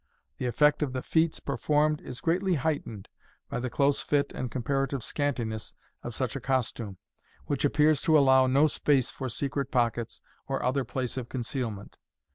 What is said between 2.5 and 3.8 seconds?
heightened by the